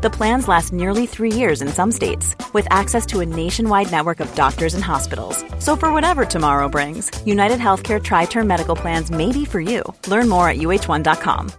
[0.00, 4.20] The plans last nearly three years in some states, with access to a nationwide network
[4.20, 5.44] of doctors and hospitals.
[5.58, 9.82] So, for whatever tomorrow brings, United Healthcare Tri Term Medical Plans may be for you.
[10.06, 11.50] Learn more at uh1.com.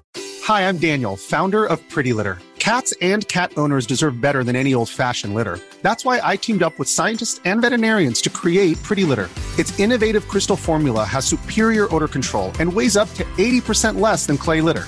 [0.44, 2.38] Hi, I'm Daniel, founder of Pretty Litter.
[2.60, 5.60] Cats and cat owners deserve better than any old fashioned litter.
[5.82, 9.28] That's why I teamed up with scientists and veterinarians to create Pretty Litter.
[9.58, 14.38] Its innovative crystal formula has superior odor control and weighs up to 80% less than
[14.38, 14.88] clay litter.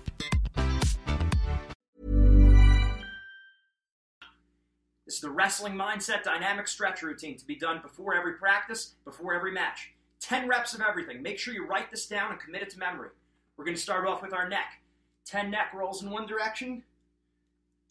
[5.21, 9.91] the wrestling mindset dynamic stretch routine to be done before every practice, before every match.
[10.19, 11.21] 10 reps of everything.
[11.21, 13.09] Make sure you write this down and commit it to memory.
[13.57, 14.81] We're going to start off with our neck.
[15.25, 16.83] 10 neck rolls in one direction,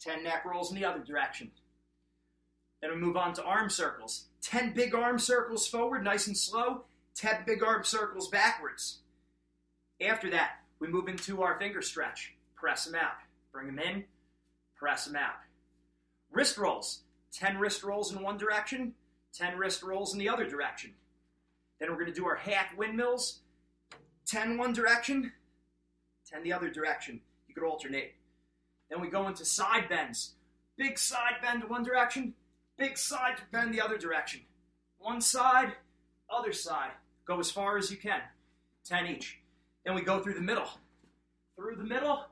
[0.01, 1.51] 10 neck rolls in the other direction.
[2.81, 4.25] Then we move on to arm circles.
[4.41, 6.85] 10 big arm circles forward, nice and slow,
[7.15, 8.99] 10 big arm circles backwards.
[10.01, 12.33] After that, we move into our finger stretch.
[12.55, 13.13] Press them out.
[13.51, 14.05] Bring them in,
[14.75, 15.35] press them out.
[16.31, 17.01] Wrist rolls.
[17.33, 18.93] 10 wrist rolls in one direction,
[19.33, 20.93] 10 wrist rolls in the other direction.
[21.79, 23.39] Then we're going to do our half windmills.
[24.27, 25.31] 10 one direction,
[26.29, 27.19] 10 the other direction.
[27.47, 28.13] You could alternate.
[28.89, 30.35] Then we go into side bends.
[30.77, 32.33] Big side bend one direction,
[32.77, 34.41] big side bend the other direction.
[34.99, 35.73] One side,
[36.29, 36.91] other side.
[37.25, 38.21] Go as far as you can.
[38.85, 39.39] 10 each.
[39.85, 40.69] Then we go through the middle.
[41.55, 42.25] Through the middle,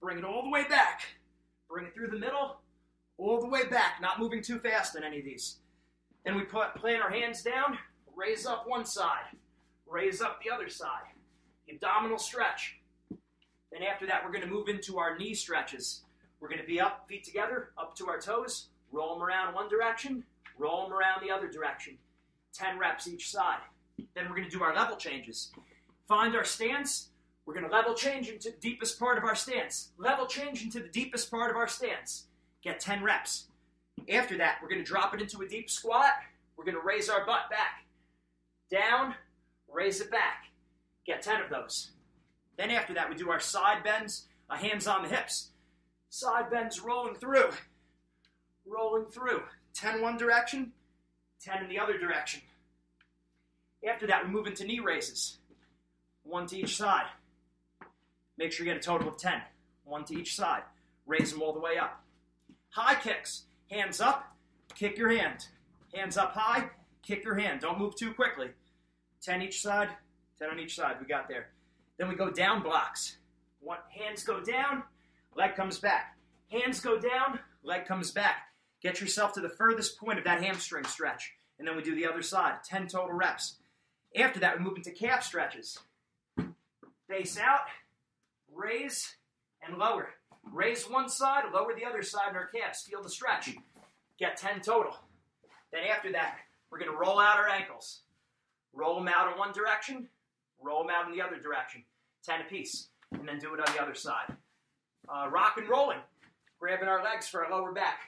[0.00, 1.02] bring it all the way back.
[1.68, 2.56] Bring it through the middle,
[3.18, 5.56] all the way back, not moving too fast in any of these.
[6.24, 7.78] Then we put plant our hands down,
[8.16, 9.36] raise up one side,
[9.86, 11.02] raise up the other side.
[11.70, 12.76] Abdominal stretch.
[13.70, 16.02] Then after that, we're going to move into our knee stretches.
[16.40, 19.68] We're going to be up, feet together, up to our toes, roll them around one
[19.68, 20.24] direction,
[20.58, 21.98] roll them around the other direction.
[22.52, 23.58] 10 reps each side.
[24.14, 25.50] Then we're going to do our level changes.
[26.06, 27.08] Find our stance.
[27.46, 29.90] We're going to level change into the deepest part of our stance.
[29.98, 32.26] Level change into the deepest part of our stance.
[32.64, 33.44] Get 10 reps.
[34.12, 36.12] After that, we're going to drop it into a deep squat.
[36.56, 37.84] We're going to raise our butt back.
[38.70, 39.14] Down,
[39.70, 40.46] raise it back.
[41.06, 41.90] Get 10 of those.
[42.56, 45.50] Then after that, we do our side bends, uh, hands on the hips.
[46.08, 47.50] Side bends rolling through.
[48.66, 49.42] Rolling through.
[49.74, 50.72] 10 one direction,
[51.42, 52.40] 10 in the other direction.
[53.86, 55.38] After that, we move into knee raises.
[56.22, 57.06] One to each side.
[58.38, 59.42] Make sure you get a total of 10.
[59.84, 60.62] One to each side.
[61.06, 62.03] Raise them all the way up.
[62.74, 63.44] High kicks.
[63.70, 64.36] Hands up,
[64.74, 65.46] kick your hand.
[65.94, 66.70] Hands up high,
[67.06, 67.60] kick your hand.
[67.60, 68.48] Don't move too quickly.
[69.22, 69.90] 10 each side,
[70.40, 70.96] 10 on each side.
[71.00, 71.50] We got there.
[71.98, 73.18] Then we go down blocks.
[73.60, 74.82] One, hands go down,
[75.36, 76.16] leg comes back.
[76.50, 78.48] Hands go down, leg comes back.
[78.82, 81.32] Get yourself to the furthest point of that hamstring stretch.
[81.60, 82.56] And then we do the other side.
[82.64, 83.54] 10 total reps.
[84.16, 85.78] After that, we move into calf stretches.
[87.06, 87.66] Face out,
[88.52, 89.14] raise,
[89.62, 90.08] and lower.
[90.52, 92.82] Raise one side, lower the other side in our calves.
[92.82, 93.54] Feel the stretch.
[94.18, 94.96] Get 10 total.
[95.72, 96.38] Then after that,
[96.70, 98.02] we're going to roll out our ankles.
[98.72, 100.08] Roll them out in one direction,
[100.60, 101.84] roll them out in the other direction.
[102.24, 102.88] 10 apiece.
[103.12, 104.34] And then do it on the other side.
[105.08, 105.98] Uh, rock and rolling.
[106.58, 108.00] Grabbing our legs for our lower back.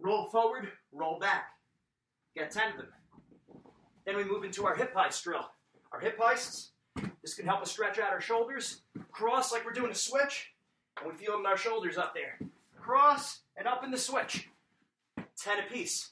[0.00, 1.50] Roll forward, roll back.
[2.36, 2.86] Get 10 of them.
[4.06, 5.50] Then we move into our hip heist drill.
[5.92, 6.68] Our hip heists,
[7.22, 8.82] this can help us stretch out our shoulders.
[9.12, 10.52] Cross like we're doing a switch
[11.02, 12.38] and we feel them in our shoulders up there.
[12.76, 14.48] Cross and up in the switch.
[15.42, 16.10] 10 apiece.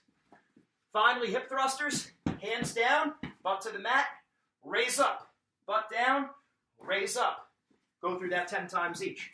[0.93, 2.11] Finally, hip thrusters,
[2.41, 3.13] hands down,
[3.43, 4.07] butt to the mat,
[4.65, 5.29] raise up,
[5.67, 6.27] butt down,
[6.79, 7.49] raise up.
[8.01, 9.33] Go through that 10 times each.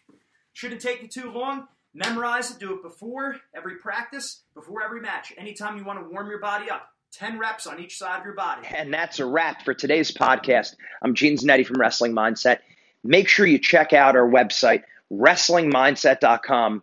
[0.53, 1.69] Shouldn't take you too long.
[1.95, 5.33] Memorize it, do it before every practice, before every match.
[5.37, 6.89] Anytime you want to warm your body up.
[7.13, 8.67] 10 reps on each side of your body.
[8.75, 10.77] And that's a wrap for today's podcast.
[11.03, 12.61] I'm Gene Zanetti from Wrestling Mindset.
[13.05, 16.82] Make sure you check out our website wrestlingmindset.com.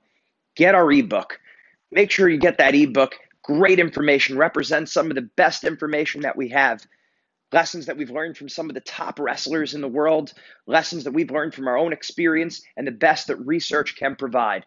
[0.56, 1.40] Get our ebook.
[1.92, 3.16] Make sure you get that ebook.
[3.44, 6.86] Great information, represents some of the best information that we have.
[7.52, 10.34] Lessons that we've learned from some of the top wrestlers in the world,
[10.68, 14.66] lessons that we've learned from our own experience, and the best that research can provide.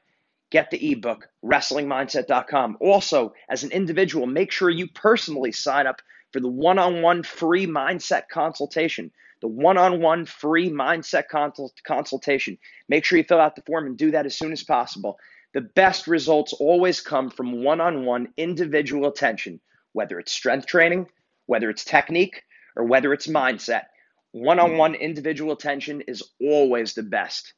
[0.51, 2.79] Get the ebook, wrestlingmindset.com.
[2.81, 7.23] Also, as an individual, make sure you personally sign up for the one on one
[7.23, 9.11] free mindset consultation
[9.43, 12.57] the one on one free mindset consult- consultation.
[12.89, 15.19] Make sure you fill out the form and do that as soon as possible.
[15.53, 19.61] The best results always come from one on one individual attention,
[19.93, 21.09] whether it's strength training,
[21.47, 22.45] whether it's technique,
[22.77, 23.87] or whether it's mindset.
[24.31, 27.53] One on one individual attention is always the best.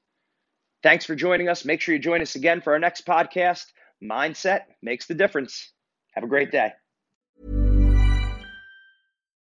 [0.82, 1.64] Thanks for joining us.
[1.64, 3.66] Make sure you join us again for our next podcast.
[4.02, 5.70] Mindset makes the difference.
[6.14, 6.72] Have a great day.